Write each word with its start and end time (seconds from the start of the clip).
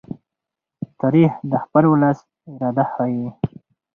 تاریخ 0.99 1.31
د 1.51 1.53
خپل 1.63 1.83
ولس 1.91 2.19
اراده 2.53 2.85
ښيي. 2.91 3.27